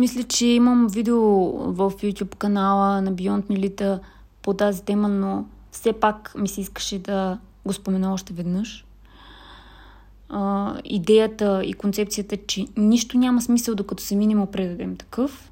[0.00, 1.20] Мисля, че имам видео
[1.72, 3.98] в YouTube канала на Beyond Melita
[4.42, 8.84] по тази тема, но все пак ми се искаше да го спомена още веднъж.
[10.28, 15.50] А, идеята и концепцията, че нищо няма смисъл, докато се минемо предадем такъв.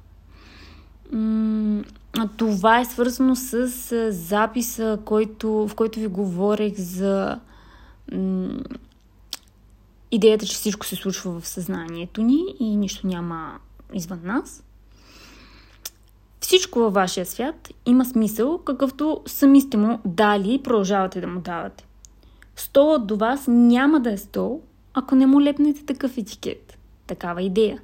[2.37, 3.67] Това е свързано с
[4.11, 7.39] записа, който, в който ви говорех за
[10.11, 13.59] идеята, че всичко се случва в съзнанието ни и нищо няма
[13.93, 14.63] извън нас.
[16.39, 21.39] Всичко във вашия свят има смисъл, какъвто сами сте му дали и продължавате да му
[21.39, 21.87] давате.
[22.55, 24.61] Столът до вас няма да е стол,
[24.93, 27.81] ако не му лепнете такъв етикет, такава идея.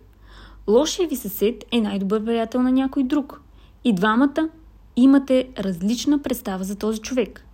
[0.67, 3.41] Лошия ви съсед е най-добър приятел на някой друг.
[3.83, 4.49] И двамата
[4.95, 7.45] имате различна представа за този човек.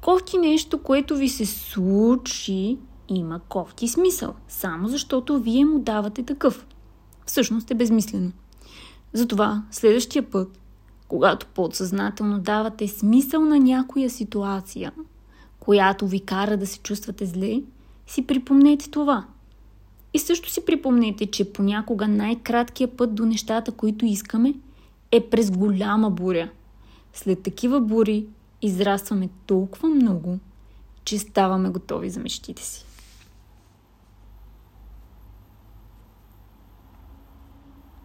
[0.00, 6.66] Кофти нещо, което ви се случи, има кофти смисъл, само защото вие му давате такъв.
[7.26, 8.32] Всъщност е безмислено.
[9.12, 10.58] Затова следващия път,
[11.08, 14.92] когато подсъзнателно давате смисъл на някоя ситуация,
[15.60, 17.62] която ви кара да се чувствате зле,
[18.06, 19.26] си припомнете това.
[20.14, 24.54] И също си припомнете, че понякога най-краткият път до нещата, които искаме,
[25.12, 26.50] е през голяма буря.
[27.12, 28.26] След такива бури
[28.62, 30.38] израстваме толкова много,
[31.04, 32.84] че ставаме готови за мечтите си.